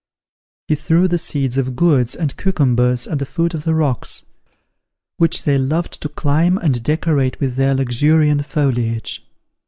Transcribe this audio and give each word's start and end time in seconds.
He 0.67 0.73
threw 0.73 1.07
the 1.07 1.19
seeds 1.19 1.59
of 1.59 1.75
gourds 1.75 2.15
and 2.15 2.35
cucumbers 2.35 3.05
at 3.05 3.19
the 3.19 3.25
foot 3.27 3.53
of 3.53 3.65
the 3.65 3.75
rocks, 3.75 4.25
which 5.17 5.43
they 5.43 5.59
loved 5.59 6.01
to 6.01 6.09
climb 6.09 6.57
and 6.57 6.81
decorate 6.81 7.39
with 7.39 7.55
their 7.55 7.75
luxuriant 7.75 8.43
foliage. 8.47 9.23